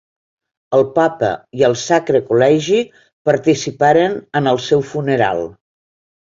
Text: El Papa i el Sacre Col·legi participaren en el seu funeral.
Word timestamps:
El 0.77 0.85
Papa 0.93 1.27
i 1.59 1.65
el 1.67 1.75
Sacre 1.81 2.21
Col·legi 2.29 2.79
participaren 3.31 4.17
en 4.41 4.51
el 4.55 4.61
seu 4.71 4.83
funeral. 4.95 5.45